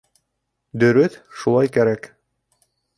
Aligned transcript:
—Дөрөҫ, 0.85 1.19
шулай 1.43 1.73
кәрәк! 1.79 2.13